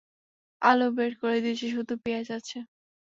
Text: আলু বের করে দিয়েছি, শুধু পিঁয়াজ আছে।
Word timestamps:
আলু 0.61 0.87
বের 0.97 1.11
করে 1.21 1.37
দিয়েছি, 1.43 1.65
শুধু 1.75 1.93
পিঁয়াজ 2.03 2.27
আছে। 2.37 2.57